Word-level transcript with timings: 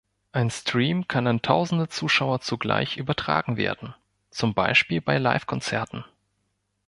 Ein 0.31 0.49
Stream 0.49 1.07
kann 1.07 1.27
an 1.27 1.43
tausende 1.43 1.87
Zuschauer 1.87 2.41
zugleich 2.41 2.97
übertragen 2.97 3.55
werden, 3.55 3.93
zum 4.31 4.55
Beispiel 4.55 4.99
bei 4.99 5.19
Livekonzerten. 5.19 6.05